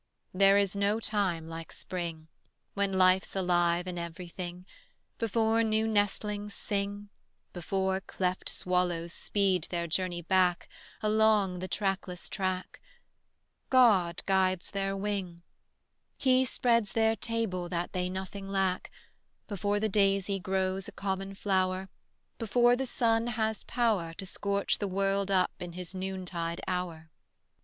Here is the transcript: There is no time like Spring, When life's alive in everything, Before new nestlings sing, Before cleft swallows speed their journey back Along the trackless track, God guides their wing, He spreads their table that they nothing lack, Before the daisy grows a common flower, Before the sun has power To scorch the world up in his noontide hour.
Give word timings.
There 0.33 0.57
is 0.57 0.75
no 0.75 0.99
time 0.99 1.47
like 1.47 1.71
Spring, 1.71 2.27
When 2.73 2.93
life's 2.97 3.35
alive 3.35 3.85
in 3.85 3.99
everything, 3.99 4.65
Before 5.19 5.61
new 5.63 5.87
nestlings 5.87 6.55
sing, 6.55 7.09
Before 7.53 8.01
cleft 8.01 8.49
swallows 8.49 9.13
speed 9.13 9.67
their 9.69 9.85
journey 9.85 10.23
back 10.23 10.67
Along 11.03 11.59
the 11.59 11.67
trackless 11.67 12.29
track, 12.29 12.81
God 13.69 14.23
guides 14.25 14.71
their 14.71 14.97
wing, 14.97 15.43
He 16.17 16.45
spreads 16.45 16.93
their 16.93 17.15
table 17.15 17.69
that 17.69 17.93
they 17.93 18.09
nothing 18.09 18.49
lack, 18.49 18.91
Before 19.47 19.79
the 19.79 19.87
daisy 19.87 20.39
grows 20.39 20.87
a 20.87 20.91
common 20.91 21.35
flower, 21.35 21.89
Before 22.39 22.75
the 22.75 22.87
sun 22.87 23.27
has 23.27 23.63
power 23.65 24.15
To 24.15 24.25
scorch 24.25 24.79
the 24.79 24.87
world 24.87 25.29
up 25.29 25.51
in 25.59 25.73
his 25.73 25.93
noontide 25.93 26.59
hour. 26.67 27.11